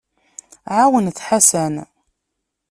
Ɛawnet 0.79 1.23
Ḥasan. 1.27 1.75